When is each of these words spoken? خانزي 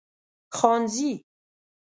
خانزي 0.57 1.11